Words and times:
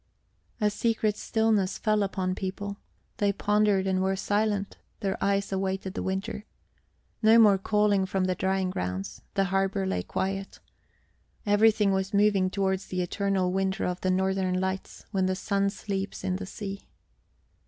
A 0.59 0.71
secret 0.71 1.15
stillness 1.15 1.77
fell 1.77 2.01
upon 2.01 2.33
people; 2.33 2.77
they 3.17 3.31
pondered 3.31 3.85
and 3.85 4.01
were 4.01 4.15
silent; 4.15 4.77
their 5.01 5.15
eyes 5.23 5.51
awaited 5.51 5.93
the 5.93 6.01
winter. 6.01 6.45
No 7.21 7.37
more 7.37 7.59
calling 7.59 8.07
from 8.07 8.23
the 8.23 8.33
drying 8.33 8.71
grounds: 8.71 9.21
the 9.35 9.43
harbour 9.53 9.85
lay 9.85 10.01
quiet. 10.01 10.59
Everything 11.45 11.91
was 11.93 12.15
moving 12.15 12.49
towards 12.49 12.87
the 12.87 13.03
eternal 13.03 13.51
winter 13.53 13.85
of 13.85 14.01
the 14.01 14.09
northern 14.09 14.59
lights, 14.59 15.05
when 15.11 15.27
the 15.27 15.35
sun 15.35 15.69
sleeps 15.69 16.23
in 16.23 16.37
the 16.37 16.47
sea. 16.47 16.87